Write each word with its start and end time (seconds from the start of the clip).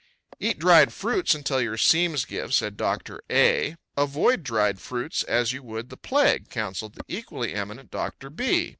Eat 0.39 0.57
dried 0.57 0.91
fruits 0.91 1.35
until 1.35 1.61
your 1.61 1.77
seams 1.77 2.25
give, 2.25 2.55
said 2.55 2.75
Doctor 2.75 3.21
A. 3.29 3.75
Avoid 3.95 4.41
dried 4.43 4.79
fruits 4.79 5.21
as 5.21 5.53
you 5.53 5.61
would 5.61 5.89
the 5.89 5.95
plague, 5.95 6.49
counseled 6.49 6.95
the 6.95 7.05
equally 7.07 7.53
eminent 7.53 7.91
Doctor 7.91 8.31
B. 8.31 8.69